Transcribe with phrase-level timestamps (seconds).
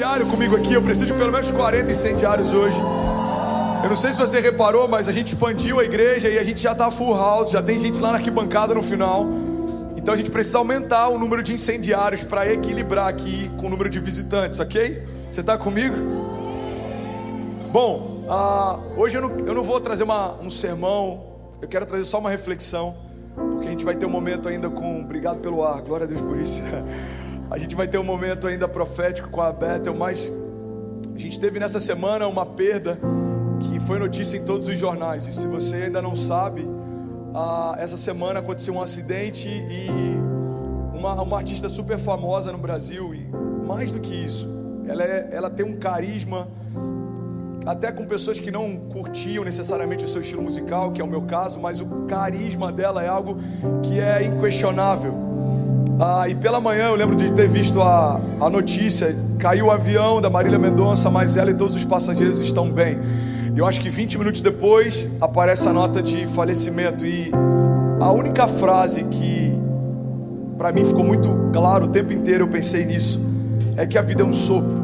[0.00, 0.72] incendiário comigo aqui.
[0.72, 2.80] Eu preciso de pelo menos 40 incendiários hoje.
[3.82, 6.62] Eu não sei se você reparou, mas a gente expandiu a igreja e a gente
[6.62, 9.26] já está full house, já tem gente lá na arquibancada no final.
[9.96, 13.90] Então a gente precisa aumentar o número de incendiários para equilibrar aqui com o número
[13.90, 15.02] de visitantes, ok?
[15.28, 15.96] Você está comigo?
[17.70, 21.24] Bom, uh, hoje eu não, eu não, vou trazer uma, um sermão,
[21.60, 22.96] eu quero trazer só uma reflexão,
[23.36, 25.02] porque a gente vai ter um momento ainda com.
[25.02, 26.62] Obrigado pelo ar, glória a Deus por isso.
[27.50, 30.32] A gente vai ter um momento ainda profético com a Bethel, mas
[31.12, 32.96] a gente teve nessa semana uma perda
[33.58, 35.26] que foi notícia em todos os jornais.
[35.26, 36.64] E se você ainda não sabe,
[37.34, 39.88] ah, essa semana aconteceu um acidente e
[40.94, 43.28] uma, uma artista super famosa no Brasil, e
[43.66, 44.48] mais do que isso,
[44.86, 46.46] ela, é, ela tem um carisma,
[47.66, 51.22] até com pessoas que não curtiam necessariamente o seu estilo musical, que é o meu
[51.22, 53.38] caso, mas o carisma dela é algo
[53.82, 55.29] que é inquestionável.
[56.02, 60.18] Ah, e pela manhã eu lembro de ter visto a, a notícia: caiu o avião
[60.18, 62.98] da Marília Mendonça, mas ela e todos os passageiros estão bem.
[63.54, 67.30] Eu acho que 20 minutos depois aparece a nota de falecimento e
[68.00, 69.52] a única frase que
[70.56, 73.20] para mim ficou muito claro o tempo inteiro, eu pensei nisso,
[73.76, 74.80] é que a vida é um sopro.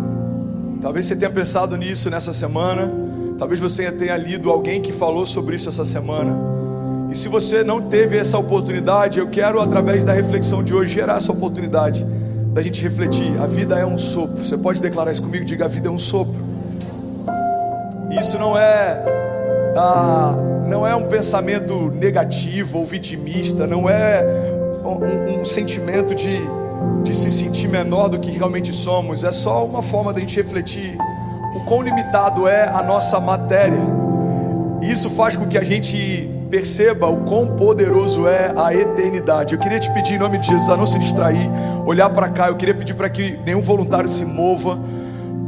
[0.83, 2.92] Talvez você tenha pensado nisso nessa semana,
[3.39, 6.66] talvez você tenha lido alguém que falou sobre isso essa semana.
[7.11, 11.17] E se você não teve essa oportunidade, eu quero através da reflexão de hoje gerar
[11.17, 12.05] essa oportunidade
[12.53, 13.39] da gente refletir.
[13.41, 14.45] A vida é um sopro.
[14.45, 15.45] Você pode declarar isso comigo?
[15.45, 16.45] Diga: a vida é um sopro.
[18.19, 19.03] Isso não é
[19.77, 20.34] ah,
[20.67, 24.25] não é um pensamento negativo ou vitimista, não é
[24.84, 26.39] um, um sentimento de,
[27.03, 30.97] de se sentir menor do que realmente somos, é só uma forma da gente refletir
[31.55, 33.81] o quão limitado é a nossa matéria.
[34.83, 39.55] Isso faz com que a gente perceba o quão poderoso é a eternidade.
[39.55, 41.50] Eu queria te pedir em nome de Jesus a não se distrair,
[41.84, 42.48] olhar para cá.
[42.48, 44.78] Eu queria pedir para que nenhum voluntário se mova.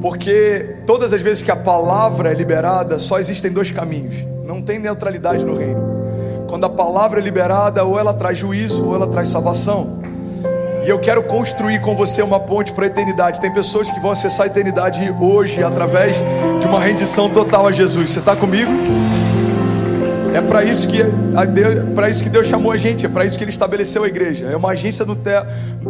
[0.00, 4.16] Porque todas as vezes que a palavra é liberada, só existem dois caminhos.
[4.44, 5.80] Não tem neutralidade no reino.
[6.48, 9.98] Quando a palavra é liberada, ou ela traz juízo, ou ela traz salvação.
[10.84, 13.40] E eu quero construir com você uma ponte para a eternidade.
[13.40, 16.23] Tem pessoas que vão acessar a eternidade hoje através
[16.61, 18.11] de uma rendição total a Jesus.
[18.11, 18.70] Você está comigo?
[20.38, 20.98] É para isso que
[22.08, 23.04] isso que Deus chamou a gente.
[23.04, 24.46] É para isso que Ele estabeleceu a igreja.
[24.46, 25.16] É uma agência do,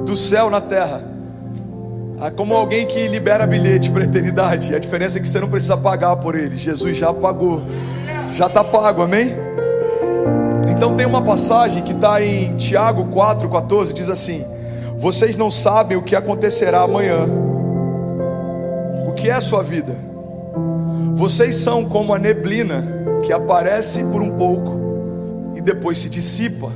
[0.04, 1.18] do céu na terra
[2.20, 4.74] ah, como alguém que libera bilhete para a eternidade.
[4.74, 6.56] A diferença é que você não precisa pagar por ele.
[6.56, 7.62] Jesus já pagou.
[8.32, 9.32] Já está pago, amém?
[10.68, 14.44] Então tem uma passagem que está em Tiago 4,14, diz assim:
[14.96, 17.20] Vocês não sabem o que acontecerá amanhã.
[19.06, 19.94] O que é a sua vida?
[21.14, 22.97] Vocês são como a neblina
[23.28, 26.72] que aparece por um pouco e depois se dissipa.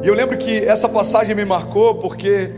[0.00, 2.52] E eu lembro que essa passagem me marcou porque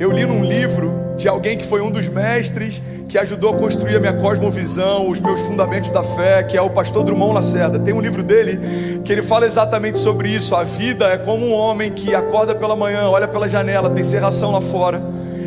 [0.00, 3.96] eu li num livro de alguém que foi um dos mestres que ajudou a construir
[3.96, 7.78] a minha cosmovisão, os meus fundamentos da fé, que é o pastor Drummond Lacerda.
[7.78, 8.58] Tem um livro dele
[9.04, 10.56] que ele fala exatamente sobre isso.
[10.56, 14.52] A vida é como um homem que acorda pela manhã, olha pela janela, tem serração
[14.52, 15.02] lá fora.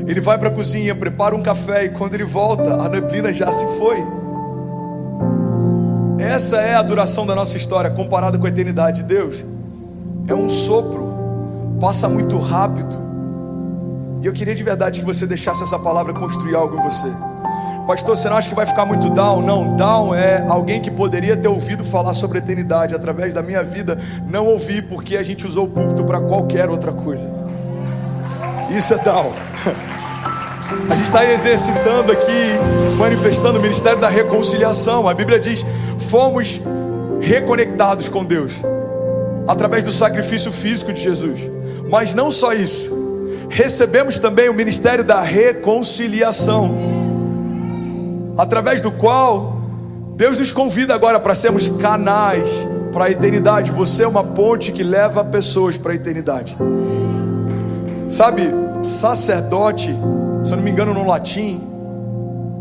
[0.05, 3.51] Ele vai para a cozinha, prepara um café e quando ele volta, a neblina já
[3.51, 3.97] se foi.
[6.19, 9.43] Essa é a duração da nossa história comparada com a eternidade de Deus.
[10.27, 12.99] É um sopro, passa muito rápido.
[14.21, 17.07] E eu queria de verdade que você deixasse essa palavra construir algo em você.
[17.87, 19.41] Pastor, você não acha que vai ficar muito down?
[19.41, 23.63] Não, down é alguém que poderia ter ouvido falar sobre a eternidade através da minha
[23.63, 23.97] vida,
[24.27, 27.31] não ouvi porque a gente usou o púlpito para qualquer outra coisa.
[28.69, 29.31] Isso é down.
[30.89, 32.57] A gente está exercitando aqui,
[32.97, 35.07] manifestando o ministério da reconciliação.
[35.07, 35.65] A Bíblia diz:
[35.97, 36.61] fomos
[37.19, 38.53] reconectados com Deus
[39.47, 41.39] através do sacrifício físico de Jesus.
[41.89, 42.97] Mas não só isso
[43.49, 46.77] recebemos também o ministério da reconciliação,
[48.37, 49.59] através do qual
[50.15, 53.71] Deus nos convida agora para sermos canais para a eternidade.
[53.71, 56.55] Você é uma ponte que leva pessoas para a eternidade.
[58.07, 58.43] Sabe,
[58.83, 59.95] sacerdote,
[60.43, 61.61] se eu não me engano no latim,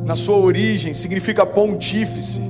[0.05, 2.41] na sua origem, significa pontífice.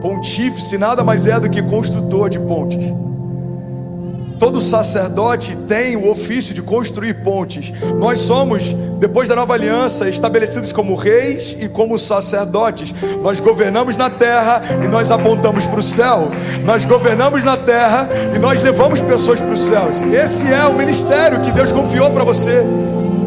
[0.00, 2.92] Pontífice nada mais é do que construtor de pontes.
[4.38, 7.72] Todo sacerdote tem o ofício de construir pontes.
[7.98, 12.94] Nós somos, depois da nova aliança, estabelecidos como reis e como sacerdotes.
[13.20, 16.30] Nós governamos na terra e nós apontamos para o céu.
[16.64, 20.02] Nós governamos na terra e nós levamos pessoas para os céus.
[20.02, 22.62] Esse é o ministério que Deus confiou para você.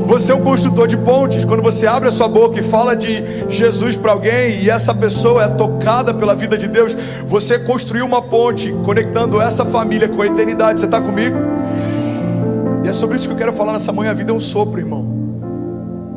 [0.05, 1.45] Você é um construtor de pontes.
[1.45, 5.43] Quando você abre a sua boca e fala de Jesus para alguém e essa pessoa
[5.43, 6.95] é tocada pela vida de Deus,
[7.25, 10.79] você construiu uma ponte conectando essa família com a eternidade.
[10.79, 11.37] Você está comigo?
[12.83, 14.11] E é sobre isso que eu quero falar nessa manhã.
[14.11, 15.07] A vida é um sopro, irmão.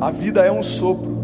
[0.01, 1.15] A vida é um sopro.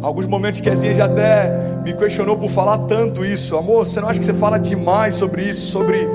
[0.00, 3.56] Alguns momentos que a Zinha já até me questionou por falar tanto isso.
[3.56, 6.08] Amor, você não acha que você fala demais sobre isso, sobre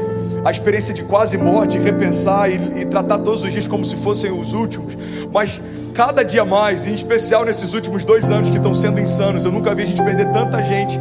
[0.48, 4.32] a experiência de quase morte, repensar e, e tratar todos os dias como se fossem
[4.32, 4.98] os últimos?
[5.30, 5.62] Mas
[5.94, 9.76] cada dia mais, em especial nesses últimos dois anos que estão sendo insanos, eu nunca
[9.76, 10.98] vi a gente perder tanta gente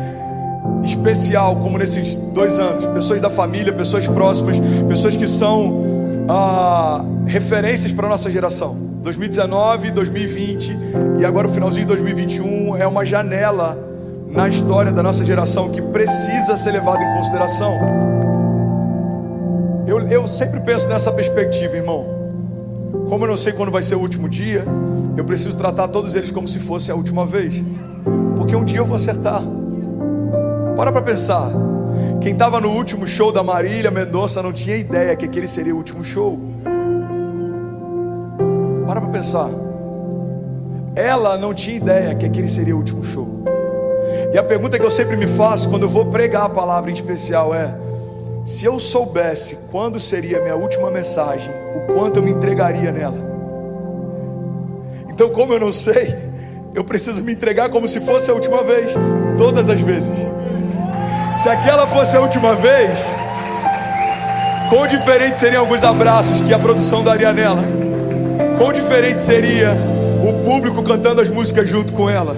[0.85, 2.87] especial como nesses dois anos.
[2.87, 4.57] Pessoas da família, pessoas próximas,
[4.89, 8.77] pessoas que são ah, referências para a nossa geração.
[9.05, 10.77] 2019, 2020
[11.21, 13.79] e agora o finalzinho de 2021 é uma janela
[14.29, 18.26] na história da nossa geração que precisa ser levada em consideração.
[19.87, 22.07] Eu, eu sempre penso nessa perspectiva, irmão.
[23.09, 24.65] Como eu não sei quando vai ser o último dia,
[25.17, 27.63] eu preciso tratar todos eles como se fosse a última vez,
[28.37, 29.43] porque um dia eu vou acertar.
[30.77, 31.51] Para para pensar.
[32.21, 35.79] Quem estava no último show da Marília Mendonça não tinha ideia que aquele seria o
[35.79, 36.39] último show.
[38.87, 39.49] Para para pensar.
[40.97, 43.45] Ela não tinha ideia que aquele seria o último show.
[44.33, 46.95] E a pergunta que eu sempre me faço quando eu vou pregar a palavra em
[46.95, 47.73] especial é:
[48.47, 53.19] se eu soubesse quando seria a minha última mensagem, o quanto eu me entregaria nela?
[55.11, 56.15] Então, como eu não sei,
[56.73, 58.95] eu preciso me entregar como se fosse a última vez,
[59.37, 60.17] todas as vezes.
[61.33, 63.11] Se aquela fosse a última vez,
[64.71, 67.65] quão diferente seriam alguns abraços que a produção daria nela?
[68.59, 69.77] Quão diferente seria
[70.23, 72.37] o público cantando as músicas junto com ela?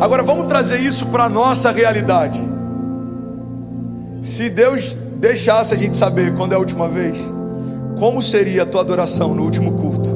[0.00, 2.55] Agora vamos trazer isso para a nossa realidade.
[4.26, 7.16] Se Deus deixasse a gente saber quando é a última vez,
[7.96, 10.10] como seria a tua adoração no último culto?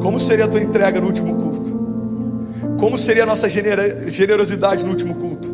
[0.00, 2.76] Como seria a tua entrega no último culto?
[2.78, 5.48] Como seria a nossa generosidade no último culto?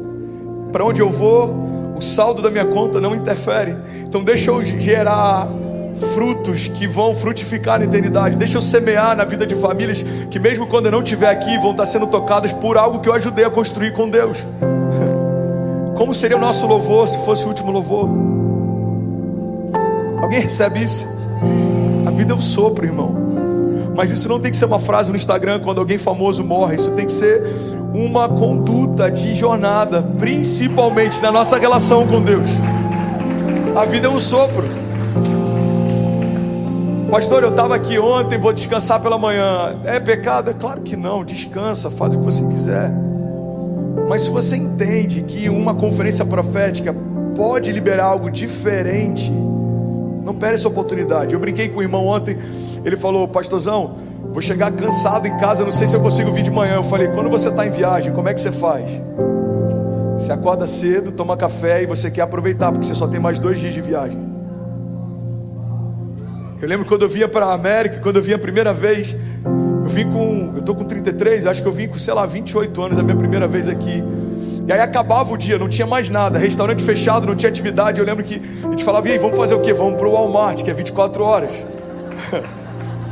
[0.71, 3.75] Para onde eu vou, o saldo da minha conta não interfere.
[4.07, 5.49] Então deixa eu gerar
[6.15, 8.37] frutos que vão frutificar na eternidade.
[8.37, 11.71] Deixa eu semear na vida de famílias que mesmo quando eu não estiver aqui vão
[11.71, 14.37] estar sendo tocadas por algo que eu ajudei a construir com Deus.
[16.03, 18.11] Como seria o nosso louvor se fosse o último louvor?
[20.21, 21.07] Alguém recebe isso?
[22.05, 23.15] A vida é um sopro, irmão.
[23.95, 26.75] Mas isso não tem que ser uma frase no Instagram quando alguém famoso morre.
[26.75, 27.41] Isso tem que ser
[27.95, 32.51] uma conduta de jornada, principalmente na nossa relação com Deus.
[33.77, 34.69] A vida é um sopro.
[37.13, 39.79] Pastor, eu estava aqui ontem, vou descansar pela manhã.
[39.85, 40.51] É pecado?
[40.51, 41.25] É claro que não.
[41.25, 43.12] Descansa, faz o que você quiser.
[44.13, 46.95] Mas se você entende que uma conferência profética
[47.35, 49.33] pode liberar algo diferente,
[50.23, 51.33] não perde essa oportunidade.
[51.33, 52.37] Eu brinquei com o irmão ontem.
[52.85, 53.95] Ele falou, pastorzão,
[54.31, 56.75] vou chegar cansado em casa, não sei se eu consigo vir de manhã.
[56.75, 58.91] Eu falei, quando você está em viagem, como é que você faz?
[60.19, 63.59] Você acorda cedo, toma café e você quer aproveitar, porque você só tem mais dois
[63.59, 64.19] dias de viagem.
[66.61, 69.17] Eu lembro quando eu vinha para a América, quando eu vinha a primeira vez,
[69.83, 72.83] eu vim com, eu estou com 33, acho que eu vim com, sei lá, 28
[72.83, 74.03] anos, a minha primeira vez aqui.
[74.67, 77.99] E aí acabava o dia, não tinha mais nada, restaurante fechado, não tinha atividade.
[77.99, 79.73] Eu lembro que a gente falava, e aí, vamos fazer o quê?
[79.73, 81.67] Vamos para o Walmart, que é 24 horas.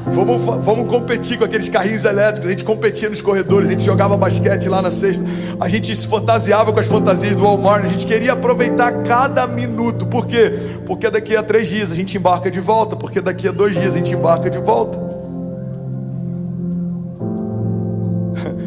[0.07, 2.47] Vamos, vamos competir com aqueles carrinhos elétricos.
[2.47, 5.25] A gente competia nos corredores, a gente jogava basquete lá na sexta.
[5.61, 7.85] A gente se fantasiava com as fantasias do Walmart.
[7.85, 10.07] A gente queria aproveitar cada minuto.
[10.07, 10.79] Por quê?
[10.87, 12.97] Porque daqui a três dias a gente embarca de volta.
[12.97, 15.10] Porque daqui a dois dias a gente embarca de volta.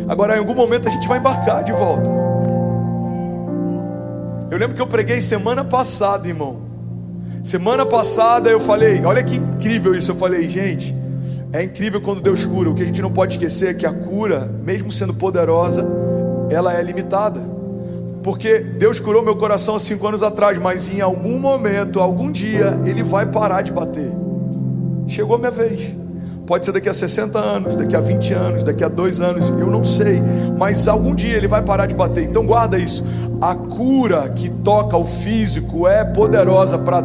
[0.08, 2.10] Agora, em algum momento a gente vai embarcar de volta.
[4.52, 6.58] Eu lembro que eu preguei semana passada, irmão.
[7.44, 10.12] Semana passada eu falei, olha que incrível isso.
[10.12, 10.96] Eu falei, gente.
[11.52, 12.70] É incrível quando Deus cura.
[12.70, 15.86] O que a gente não pode esquecer é que a cura, mesmo sendo poderosa,
[16.50, 17.40] ela é limitada.
[18.24, 22.80] Porque Deus curou meu coração há cinco anos atrás, mas em algum momento, algum dia,
[22.86, 24.12] Ele vai parar de bater.
[25.08, 26.03] Chegou a minha vez.
[26.46, 29.72] Pode ser daqui a 60 anos, daqui a 20 anos, daqui a dois anos, eu
[29.72, 30.22] não sei.
[30.58, 32.24] Mas algum dia ele vai parar de bater.
[32.24, 33.08] Então guarda isso.
[33.42, 37.02] A cura que toca o físico é poderosa para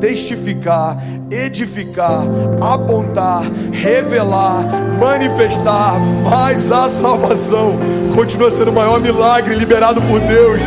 [0.00, 2.24] testificar, edificar,
[2.60, 4.64] apontar, revelar,
[5.00, 5.94] manifestar,
[6.28, 7.78] mas a salvação
[8.14, 10.62] continua sendo o maior milagre liberado por Deus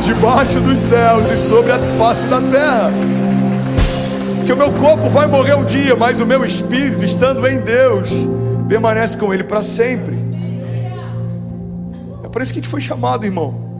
[0.00, 3.19] debaixo dos céus e sobre a face da terra.
[4.50, 8.10] Que o meu corpo vai morrer um dia, mas o meu espírito, estando em Deus,
[8.68, 10.18] permanece com Ele para sempre.
[12.24, 13.70] É por isso que a gente foi chamado, irmão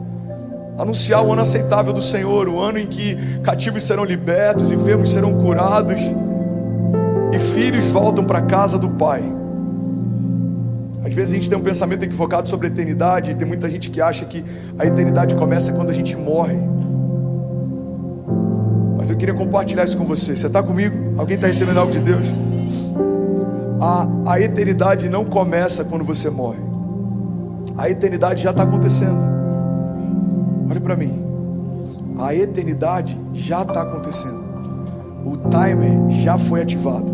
[0.77, 5.33] anunciar o ano aceitável do Senhor, o ano em que cativos serão libertos, enfermos serão
[5.39, 5.99] curados
[7.33, 9.21] e filhos voltam para a casa do Pai.
[11.05, 13.89] Às vezes a gente tem um pensamento equivocado sobre a eternidade, e tem muita gente
[13.89, 14.41] que acha que
[14.79, 16.70] a eternidade começa quando a gente morre.
[19.11, 20.35] Eu queria compartilhar isso com você.
[20.35, 21.19] Você está comigo?
[21.19, 22.27] Alguém está recebendo algo de Deus?
[23.81, 26.59] a, a eternidade não começa quando você morre.
[27.75, 29.19] A eternidade já está acontecendo.
[30.69, 31.11] Olha para mim.
[32.19, 34.39] A eternidade já está acontecendo.
[35.25, 37.11] O timer já foi ativado.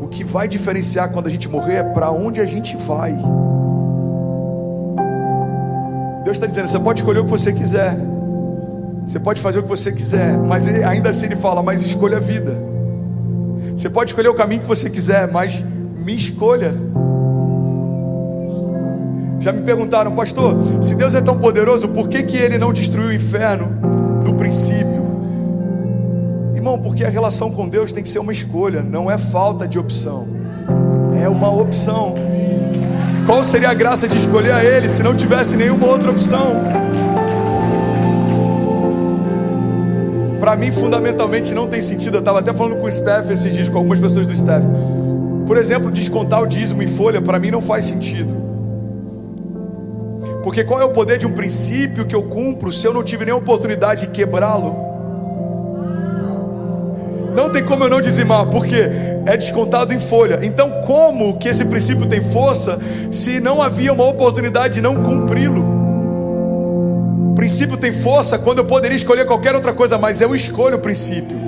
[0.00, 3.12] O que vai diferenciar quando a gente morrer é para onde a gente vai.
[6.22, 7.96] Deus está dizendo: você pode escolher o que você quiser,
[9.08, 12.20] você pode fazer o que você quiser, mas ainda assim Ele fala: mas escolha a
[12.20, 12.54] vida.
[13.74, 15.64] Você pode escolher o caminho que você quiser, mas
[15.96, 16.74] me escolha.
[19.40, 23.08] Já me perguntaram, pastor, se Deus é tão poderoso, por que, que Ele não destruiu
[23.08, 23.70] o inferno
[24.26, 25.08] no princípio?
[26.54, 29.78] Irmão, porque a relação com Deus tem que ser uma escolha, não é falta de
[29.78, 30.28] opção,
[31.18, 32.14] é uma opção.
[33.24, 36.87] Qual seria a graça de escolher a Ele se não tivesse nenhuma outra opção?
[40.48, 42.16] Para mim, fundamentalmente, não tem sentido.
[42.16, 44.64] Eu estava até falando com o Steph esses dias, com algumas pessoas do Steph.
[45.46, 48.34] Por exemplo, descontar o dízimo em folha, para mim não faz sentido.
[50.42, 53.26] Porque qual é o poder de um princípio que eu cumpro se eu não tive
[53.26, 54.74] nenhuma oportunidade de quebrá-lo?
[57.34, 58.88] Não tem como eu não dizimar, porque
[59.26, 60.38] é descontado em folha.
[60.42, 62.78] Então, como que esse princípio tem força
[63.10, 65.77] se não havia uma oportunidade de não cumpri-lo?
[67.38, 71.38] Princípio tem força quando eu poderia escolher qualquer outra coisa, mas eu escolho o princípio.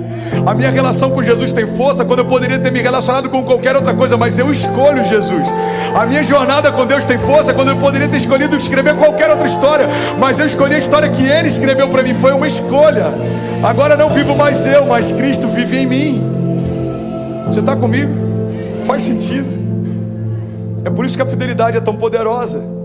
[0.47, 3.75] A minha relação com Jesus tem força quando eu poderia ter me relacionado com qualquer
[3.75, 5.45] outra coisa, mas eu escolho Jesus.
[5.93, 9.45] A minha jornada com Deus tem força quando eu poderia ter escolhido escrever qualquer outra
[9.45, 9.85] história,
[10.17, 12.13] mas eu escolhi a história que Ele escreveu para mim.
[12.13, 13.07] Foi uma escolha.
[13.61, 17.43] Agora não vivo mais eu, mas Cristo vive em mim.
[17.47, 18.13] Você está comigo?
[18.85, 19.49] Faz sentido.
[20.85, 22.80] É por isso que a fidelidade é tão poderosa.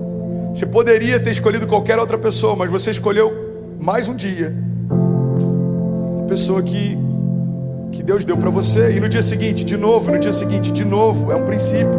[0.57, 4.57] Você poderia ter escolhido qualquer outra pessoa, mas você escolheu mais um dia.
[4.89, 6.97] Uma pessoa que
[7.93, 10.83] que Deus deu para você, e no dia seguinte, de novo, no dia seguinte, de
[10.83, 11.93] novo, é um princípio.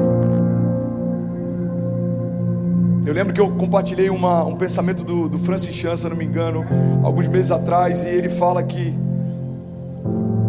[3.05, 6.25] Eu lembro que eu compartilhei uma, um pensamento do, do Francis Chan, se não me
[6.25, 6.65] engano,
[7.03, 8.91] alguns meses atrás, e ele fala que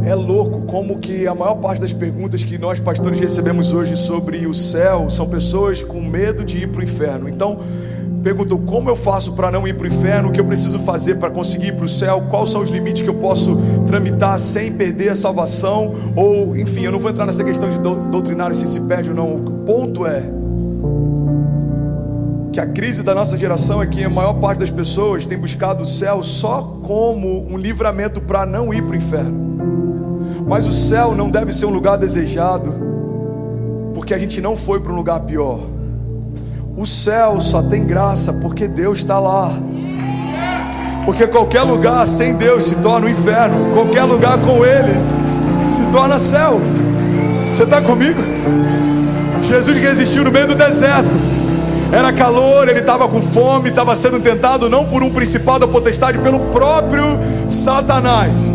[0.02, 4.46] é louco como que a maior parte das perguntas que nós pastores recebemos hoje sobre
[4.46, 7.28] o céu são pessoas com medo de ir para o inferno.
[7.28, 7.60] Então,
[8.22, 11.16] perguntou como eu faço para não ir para o inferno, o que eu preciso fazer
[11.16, 13.56] para conseguir ir para o céu, quais são os limites que eu posso
[13.86, 18.52] tramitar sem perder a salvação, ou enfim, eu não vou entrar nessa questão de doutrinar
[18.54, 19.36] se se perde ou não.
[19.36, 20.22] O ponto é
[22.52, 25.82] que a crise da nossa geração é que a maior parte das pessoas tem buscado
[25.82, 29.48] o céu só como um livramento para não ir para o inferno.
[30.46, 32.74] Mas o céu não deve ser um lugar desejado,
[33.94, 35.77] porque a gente não foi para um lugar pior.
[36.80, 39.50] O céu só tem graça porque Deus está lá.
[41.04, 44.94] Porque qualquer lugar sem Deus se torna um inferno, qualquer lugar com Ele
[45.66, 46.60] se torna céu.
[47.50, 48.20] Você está comigo?
[49.42, 51.16] Jesus resistiu no meio do deserto.
[51.90, 56.18] Era calor, ele estava com fome, estava sendo tentado não por um principal da potestade,
[56.18, 57.02] pelo próprio
[57.48, 58.54] Satanás.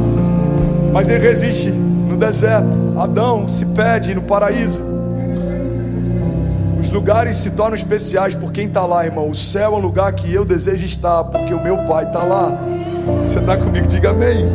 [0.94, 2.78] Mas ele resiste no deserto.
[2.98, 4.93] Adão se pede no paraíso
[6.94, 9.28] lugares se tornam especiais por quem está lá, irmão.
[9.28, 12.56] O céu é o lugar que eu desejo estar, porque o meu Pai está lá.
[13.20, 13.88] Você está comigo?
[13.88, 14.48] Diga amém.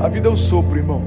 [0.00, 1.02] A vida é um sopro, irmão.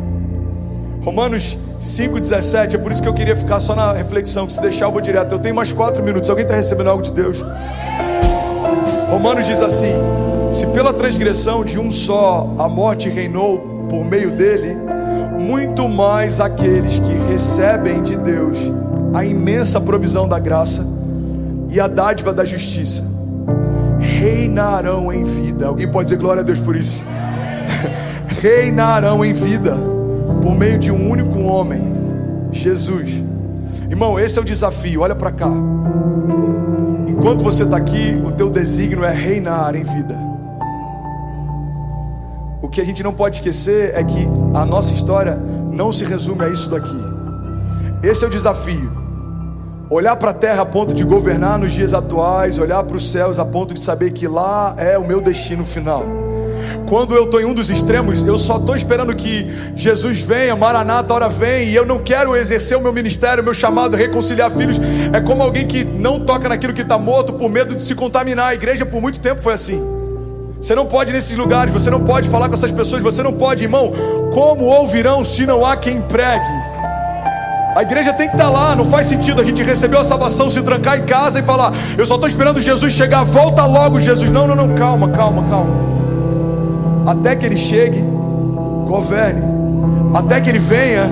[1.04, 2.76] Romanos 5,17.
[2.76, 4.46] É por isso que eu queria ficar só na reflexão.
[4.46, 5.32] Que se deixar, eu vou direto.
[5.32, 6.30] Eu tenho mais quatro minutos.
[6.30, 7.44] Alguém está recebendo algo de Deus?
[9.10, 9.94] Romanos diz assim:
[10.52, 14.78] Se pela transgressão de um só a morte reinou por meio dele,
[15.40, 18.60] muito mais aqueles que recebem de Deus
[19.14, 20.86] a imensa provisão da graça
[21.70, 23.04] e a dádiva da justiça
[24.00, 25.68] reinarão em vida.
[25.68, 27.06] Alguém pode dizer glória a Deus por isso?
[28.42, 29.76] reinarão em vida
[30.42, 31.82] por meio de um único homem,
[32.52, 33.22] Jesus.
[33.90, 35.02] Irmão, esse é o desafio.
[35.02, 35.52] Olha para cá.
[37.08, 40.16] Enquanto você está aqui, o teu desígnio é reinar em vida.
[42.62, 45.36] O que a gente não pode esquecer é que a nossa história
[45.72, 46.98] não se resume a isso daqui.
[48.04, 48.99] Esse é o desafio.
[49.90, 53.40] Olhar para a terra a ponto de governar nos dias atuais, olhar para os céus
[53.40, 56.06] a ponto de saber que lá é o meu destino final.
[56.88, 61.12] Quando eu estou em um dos extremos, eu só estou esperando que Jesus venha, Maranata,
[61.12, 64.80] hora vem, e eu não quero exercer o meu ministério, o meu chamado, reconciliar filhos.
[65.12, 68.50] É como alguém que não toca naquilo que está morto por medo de se contaminar.
[68.50, 69.84] A igreja por muito tempo foi assim.
[70.62, 73.34] Você não pode ir nesses lugares, você não pode falar com essas pessoas, você não
[73.34, 73.92] pode, irmão.
[74.32, 76.69] Como ouvirão se não há quem pregue?
[77.76, 80.62] A igreja tem que estar lá, não faz sentido a gente receber a salvação, se
[80.62, 84.32] trancar em casa e falar: Eu só estou esperando Jesus chegar, volta logo, Jesus.
[84.32, 85.90] Não, não, não, calma, calma, calma.
[87.06, 88.02] Até que ele chegue,
[88.88, 89.44] governe.
[90.14, 91.10] Até que ele venha,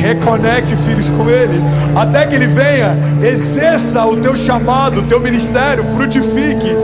[0.00, 1.62] reconecte filhos com ele.
[1.94, 6.74] Até que ele venha, exerça o teu chamado, o teu ministério, frutifique.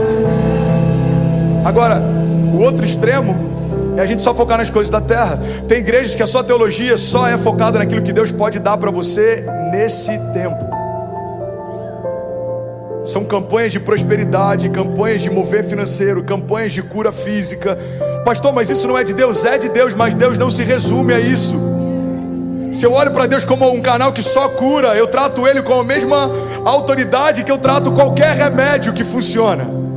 [1.65, 2.01] Agora,
[2.53, 3.48] o outro extremo
[3.99, 5.37] é a gente só focar nas coisas da terra.
[5.67, 8.89] Tem igrejas que a sua teologia só é focada naquilo que Deus pode dar para
[8.89, 10.57] você nesse tempo.
[13.03, 17.77] São campanhas de prosperidade, campanhas de mover financeiro, campanhas de cura física.
[18.23, 19.43] Pastor, mas isso não é de Deus?
[19.43, 21.57] É de Deus, mas Deus não se resume a isso.
[22.71, 25.73] Se eu olho para Deus como um canal que só cura, eu trato Ele com
[25.73, 26.31] a mesma
[26.63, 29.88] autoridade que eu trato qualquer remédio que funciona.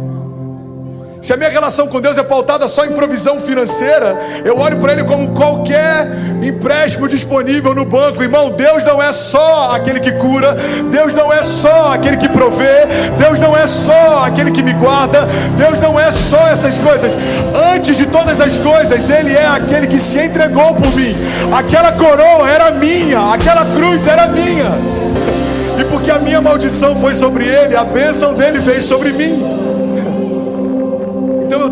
[1.23, 4.93] Se a minha relação com Deus é pautada só em provisão financeira, eu olho para
[4.93, 6.09] Ele como qualquer
[6.43, 8.25] empréstimo disponível no banco.
[8.25, 10.57] Irmão, Deus não é só aquele que cura,
[10.91, 12.87] Deus não é só aquele que provê,
[13.17, 15.21] Deus não é só aquele que me guarda,
[15.57, 17.17] Deus não é só essas coisas.
[17.73, 21.15] Antes de todas as coisas, Ele é aquele que se entregou por mim.
[21.57, 24.73] Aquela coroa era minha, aquela cruz era minha.
[25.79, 29.62] E porque a minha maldição foi sobre Ele, a bênção dele veio sobre mim.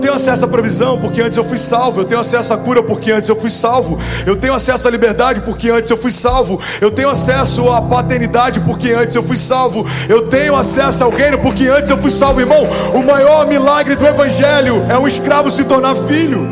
[0.00, 2.00] Tenho acesso à provisão porque antes eu fui salvo.
[2.00, 3.99] Eu tenho acesso à cura porque antes eu fui salvo.
[4.26, 6.61] Eu tenho acesso à liberdade porque antes eu fui salvo.
[6.80, 9.87] Eu tenho acesso à paternidade porque antes eu fui salvo.
[10.09, 12.66] Eu tenho acesso ao reino porque antes eu fui salvo, irmão.
[12.95, 16.49] O maior milagre do evangelho é um escravo se tornar filho.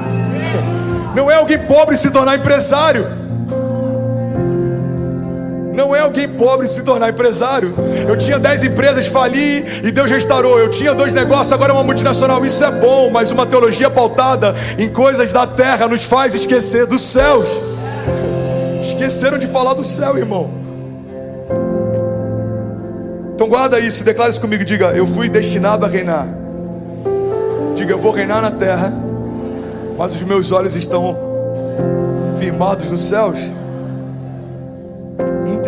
[1.16, 3.27] Não é alguém pobre se tornar empresário.
[5.98, 7.74] É alguém pobre se tornar empresário.
[8.08, 10.56] Eu tinha dez empresas, fali e Deus restaurou.
[10.56, 12.46] Eu tinha dois negócios, agora é uma multinacional.
[12.46, 17.00] Isso é bom, mas uma teologia pautada em coisas da terra nos faz esquecer dos
[17.00, 17.48] céus.
[18.80, 20.48] Esqueceram de falar do céu, irmão.
[23.34, 24.64] Então guarda isso, declara isso comigo.
[24.64, 26.28] Diga: Eu fui destinado a reinar.
[27.74, 28.92] Diga: Eu vou reinar na terra,
[29.98, 31.18] mas os meus olhos estão
[32.38, 33.57] firmados nos céus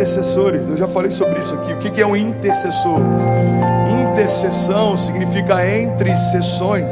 [0.00, 0.68] intercessores.
[0.68, 1.74] Eu já falei sobre isso aqui.
[1.74, 3.00] O que é um intercessor?
[4.10, 6.86] Intercessão significa entre sessões.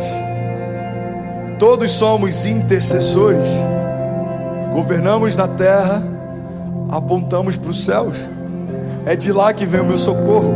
[1.59, 3.49] Todos somos intercessores.
[4.73, 6.03] Governamos na terra,
[6.90, 8.16] apontamos para os céus.
[9.07, 10.55] É de lá que vem o meu socorro.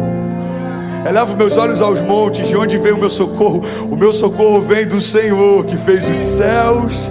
[1.09, 3.63] Eleva meus olhos aos montes, de onde vem o meu socorro?
[3.91, 7.11] O meu socorro vem do Senhor, que fez os céus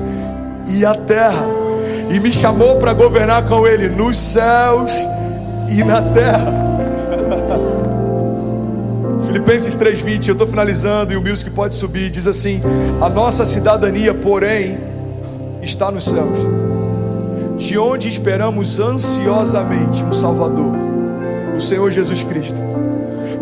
[0.68, 1.46] e a terra,
[2.10, 4.92] e me chamou para governar com Ele nos céus
[5.72, 6.52] e na terra.
[9.26, 12.62] Filipenses 3:20, eu estou finalizando e o music pode subir, diz assim:
[13.00, 14.78] A nossa cidadania, porém,
[15.62, 16.38] está nos céus,
[17.58, 20.74] de onde esperamos ansiosamente um Salvador,
[21.56, 22.60] o Senhor Jesus Cristo,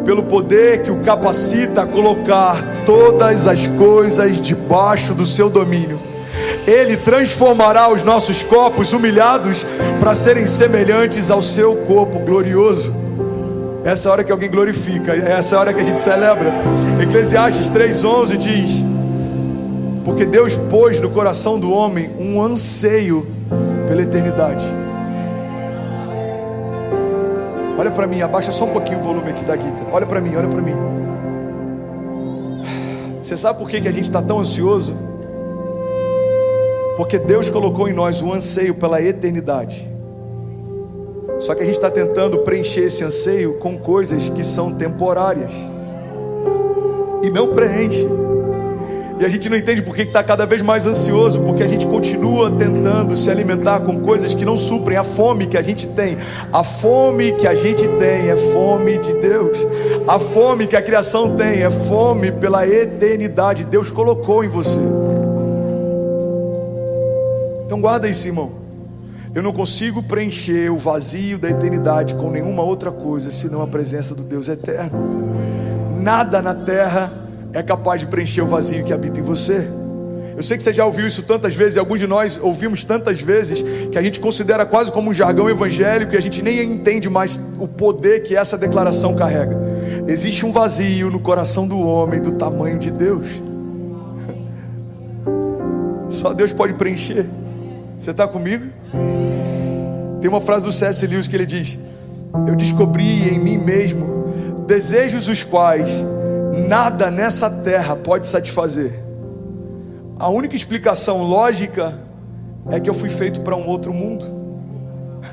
[0.05, 6.08] pelo poder que o capacita a colocar todas as coisas debaixo do seu domínio
[6.67, 9.65] ele transformará os nossos corpos humilhados
[9.99, 12.93] para serem semelhantes ao seu corpo glorioso.
[13.83, 16.51] Essa hora que alguém glorifica, essa é a hora que a gente celebra.
[17.01, 18.83] Eclesiastes 3,11 diz:
[20.03, 23.25] Porque Deus pôs no coração do homem um anseio
[23.87, 24.65] pela eternidade.
[27.77, 29.89] Olha para mim, abaixa só um pouquinho o volume aqui da guitarra.
[29.93, 30.75] Olha para mim, olha para mim.
[33.21, 35.08] Você sabe por que, que a gente está tão ansioso?
[36.99, 39.87] Porque Deus colocou em nós o anseio pela eternidade.
[41.39, 45.49] Só que a gente está tentando preencher esse anseio com coisas que são temporárias.
[47.23, 48.05] E não preenche.
[49.17, 52.51] E a gente não entende porque está cada vez mais ansioso, porque a gente continua
[52.51, 56.17] tentando se alimentar com coisas que não suprem a fome que a gente tem.
[56.51, 59.57] A fome que a gente tem é fome de Deus.
[60.05, 63.63] A fome que a criação tem é fome pela eternidade.
[63.63, 64.81] Deus colocou em você.
[67.69, 68.51] Então guarda isso, irmão.
[69.35, 74.15] Eu não consigo preencher o vazio da eternidade com nenhuma outra coisa senão a presença
[74.15, 74.99] do Deus eterno.
[76.01, 77.13] Nada na terra
[77.53, 79.69] é capaz de preencher o vazio que habita em você.
[80.35, 83.21] Eu sei que você já ouviu isso tantas vezes, e alguns de nós ouvimos tantas
[83.21, 87.07] vezes, que a gente considera quase como um jargão evangélico e a gente nem entende
[87.07, 89.55] mais o poder que essa declaração carrega.
[90.07, 93.27] Existe um vazio no coração do homem do tamanho de Deus.
[96.09, 97.27] Só Deus pode preencher.
[97.99, 98.65] Você está comigo?
[100.21, 101.05] Tem uma frase do C.S.
[101.05, 101.77] Lewis que ele diz:
[102.47, 105.91] Eu descobri em mim mesmo desejos os quais
[106.67, 108.97] nada nessa terra pode satisfazer.
[110.17, 111.93] A única explicação lógica
[112.69, 114.25] é que eu fui feito para um outro mundo.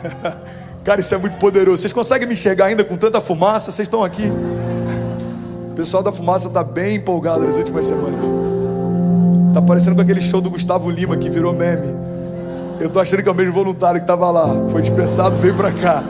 [0.83, 1.83] Cara, isso é muito poderoso.
[1.83, 3.71] Vocês conseguem me enxergar ainda com tanta fumaça?
[3.71, 4.25] Vocês estão aqui.
[5.71, 8.21] O pessoal da fumaça está bem empolgado nas últimas semanas.
[9.49, 12.06] Está parecendo com aquele show do Gustavo Lima que virou meme.
[12.81, 14.69] Eu tô achando que é o mesmo voluntário que estava lá.
[14.71, 16.05] Foi dispensado, veio para cá.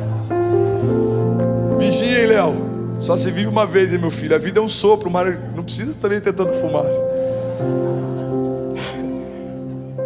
[1.78, 2.70] Vigia, hein, Léo?
[2.98, 4.34] Só se vive uma vez, hein, meu filho?
[4.34, 7.00] A vida é um sopro, mas não precisa também ter tanta fumaça.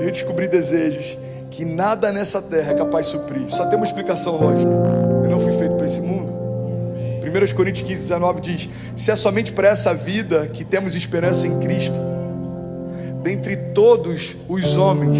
[0.01, 1.17] Eu descobri desejos
[1.51, 3.49] que nada nessa terra é capaz de suprir.
[3.49, 4.71] Só tem uma explicação lógica.
[5.23, 6.35] Eu não fui feito para esse mundo.
[7.25, 11.59] 1 Coríntios 15, 19 diz: Se é somente para essa vida que temos esperança em
[11.61, 11.97] Cristo,
[13.25, 15.19] dentre todos os homens,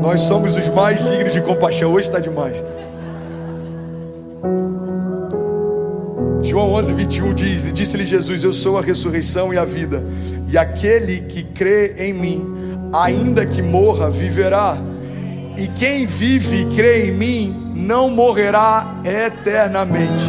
[0.00, 1.92] nós somos os mais dignos de compaixão.
[1.92, 2.56] Hoje está demais.
[6.42, 10.02] João 11, 21 diz: E disse-lhe Jesus: Eu sou a ressurreição e a vida,
[10.48, 14.78] e aquele que crê em mim, ainda que morra, viverá.
[15.58, 20.24] E quem vive e crê em mim, não morrerá eternamente.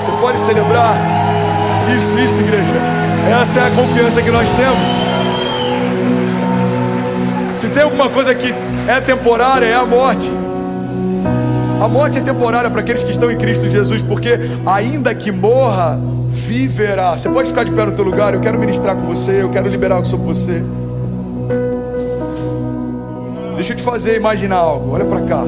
[0.00, 0.96] Você pode celebrar
[1.94, 3.03] isso, isso, igreja.
[3.30, 4.78] Essa é a confiança que nós temos.
[7.52, 8.54] Se tem alguma coisa que
[8.88, 10.30] é temporária, é a morte.
[11.80, 15.98] A morte é temporária para aqueles que estão em Cristo Jesus, porque ainda que morra,
[16.28, 17.16] viverá.
[17.16, 19.68] Você pode ficar de pé no teu lugar, eu quero ministrar com você, eu quero
[19.68, 20.62] liberar algo sobre você.
[23.54, 25.44] Deixa eu te fazer imaginar algo, olha para cá.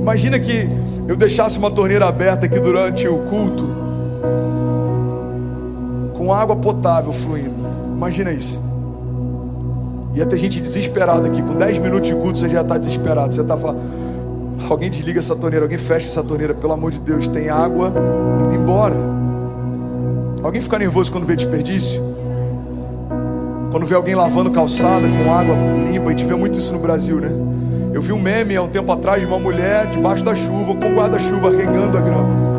[0.00, 0.68] Imagina que
[1.06, 3.83] eu deixasse uma torneira aberta aqui durante o culto,
[6.24, 7.54] com água potável fluindo.
[7.94, 8.58] Imagina isso.
[10.14, 13.34] Ia ter gente desesperada aqui, com 10 minutos de culto você já está desesperado.
[13.34, 13.80] Você está falando,
[14.70, 17.92] alguém desliga essa torneira, alguém fecha essa torneira, pelo amor de Deus, tem água
[18.40, 18.96] indo embora.
[20.42, 22.00] Alguém fica nervoso quando vê desperdício?
[23.70, 25.54] Quando vê alguém lavando calçada com água
[25.90, 27.30] limpa, a gente vê muito isso no Brasil, né?
[27.92, 30.94] Eu vi um meme há um tempo atrás de uma mulher debaixo da chuva, com
[30.94, 32.53] guarda-chuva, regando a grama.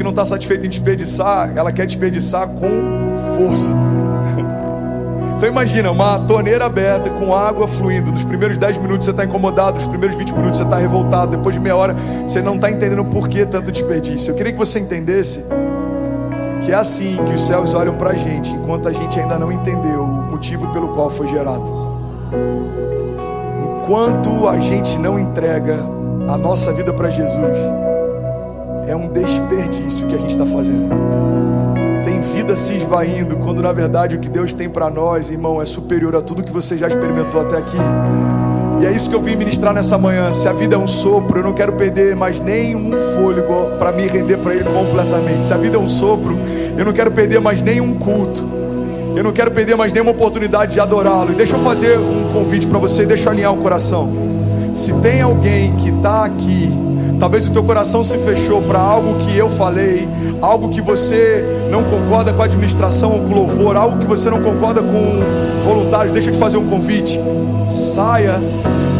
[0.00, 3.74] Que não está satisfeita em desperdiçar, ela quer desperdiçar com força.
[5.36, 8.12] Então imagina, uma torneira aberta com água fluindo.
[8.12, 11.54] Nos primeiros 10 minutos você está incomodado, nos primeiros 20 minutos você está revoltado, depois
[11.54, 14.32] de meia hora você não está entendendo por que tanto desperdício.
[14.32, 15.46] Eu queria que você entendesse
[16.62, 19.50] que é assim que os céus olham para a gente, enquanto a gente ainda não
[19.50, 21.70] entendeu o motivo pelo qual foi gerado.
[23.82, 25.78] Enquanto a gente não entrega
[26.28, 27.56] a nossa vida para Jesus,
[28.90, 30.88] é um desperdício que a gente está fazendo.
[32.04, 35.64] Tem vida se esvaindo, quando na verdade o que Deus tem para nós, irmão, é
[35.64, 37.76] superior a tudo que você já experimentou até aqui.
[38.80, 40.32] E é isso que eu vim ministrar nessa manhã.
[40.32, 44.08] Se a vida é um sopro, eu não quero perder mais nenhum fôlego para me
[44.08, 45.46] render para Ele completamente.
[45.46, 46.36] Se a vida é um sopro,
[46.76, 48.42] eu não quero perder mais nenhum culto.
[49.14, 51.30] Eu não quero perder mais nenhuma oportunidade de adorá-lo.
[51.30, 54.08] E deixa eu fazer um convite para você, deixa eu alinhar o coração.
[54.74, 56.89] Se tem alguém que está aqui,
[57.20, 60.08] talvez o teu coração se fechou para algo que eu falei,
[60.40, 64.30] algo que você não concorda com a administração ou com o louvor, algo que você
[64.30, 67.20] não concorda com voluntários, deixa eu te fazer um convite.
[67.66, 68.40] Saia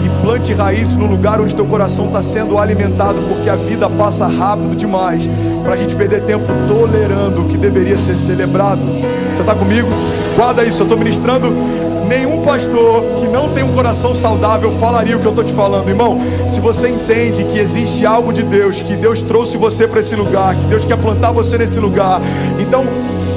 [0.04, 4.26] e plante raízes no lugar onde teu coração está sendo alimentado, porque a vida passa
[4.26, 5.28] rápido demais
[5.64, 8.82] para a gente perder tempo tolerando o que deveria ser celebrado.
[9.32, 9.88] Você está comigo?
[10.36, 11.48] Guarda isso, eu estou ministrando.
[12.10, 15.88] Nenhum pastor que não tem um coração saudável falaria o que eu estou te falando,
[15.88, 16.20] irmão.
[16.44, 20.56] Se você entende que existe algo de Deus, que Deus trouxe você para esse lugar,
[20.56, 22.20] que Deus quer plantar você nesse lugar,
[22.58, 22.84] então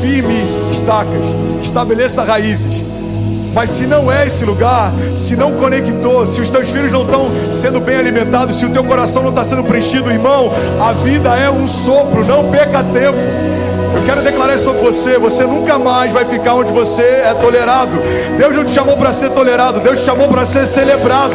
[0.01, 0.33] firme
[0.71, 1.23] estacas,
[1.61, 2.83] estabeleça raízes.
[3.53, 7.29] Mas se não é esse lugar, se não conectou, se os teus filhos não estão
[7.51, 11.47] sendo bem alimentados, se o teu coração não está sendo preenchido, irmão, a vida é
[11.47, 13.42] um sopro, não perca tempo.
[13.95, 18.01] Eu quero declarar sobre você: você nunca mais vai ficar onde você é tolerado.
[18.37, 21.33] Deus não te chamou para ser tolerado, Deus te chamou para ser celebrado.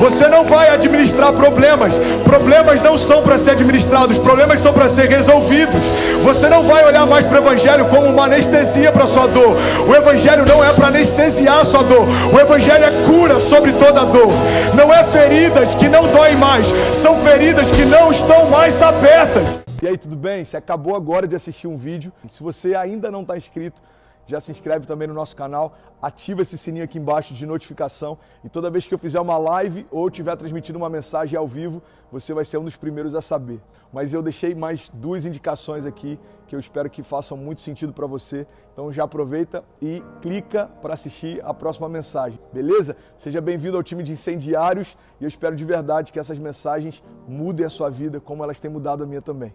[0.00, 2.00] Você não vai administrar problemas.
[2.24, 5.84] Problemas não são para ser administrados, problemas são para ser resolvidos.
[6.22, 9.58] Você não vai olhar mais para o Evangelho como uma anestesia para sua dor.
[9.86, 12.08] O Evangelho não é para anestesiar sua dor.
[12.32, 14.32] O Evangelho é cura sobre toda dor.
[14.74, 19.69] Não é feridas que não doem mais, são feridas que não estão mais abertas.
[19.82, 20.44] E aí, tudo bem?
[20.44, 22.12] Você acabou agora de assistir um vídeo.
[22.28, 23.80] Se você ainda não está inscrito,
[24.26, 28.48] já se inscreve também no nosso canal, ativa esse sininho aqui embaixo de notificação e
[28.50, 32.34] toda vez que eu fizer uma live ou estiver transmitindo uma mensagem ao vivo, você
[32.34, 33.58] vai ser um dos primeiros a saber.
[33.90, 38.06] Mas eu deixei mais duas indicações aqui que eu espero que façam muito sentido para
[38.06, 38.46] você.
[38.74, 42.98] Então já aproveita e clica para assistir a próxima mensagem, beleza?
[43.16, 47.64] Seja bem-vindo ao time de incendiários e eu espero de verdade que essas mensagens mudem
[47.64, 49.54] a sua vida como elas têm mudado a minha também.